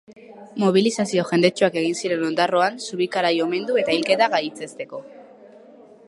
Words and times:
Mobilizazio 0.61 1.25
jendetsuak 1.31 1.75
egin 1.81 1.99
ziren 2.05 2.23
Ondarroan 2.29 2.81
Zubikarai 2.87 3.33
omendu 3.45 3.77
eta 3.81 3.97
hilketa 3.97 4.31
gaitzesteko. 4.37 5.03